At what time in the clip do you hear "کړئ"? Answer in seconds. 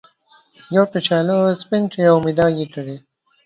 1.91-2.05, 2.73-2.97